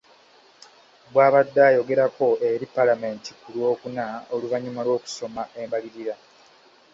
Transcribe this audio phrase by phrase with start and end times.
[1.11, 6.15] Bw’abadde ayogerako eri Paalamenti ku lwokuna oluvannyuma lw’okusoma embalirira.